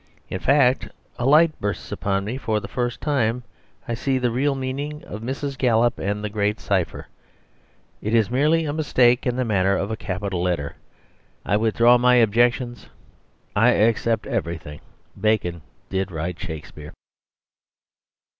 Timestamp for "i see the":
3.87-4.31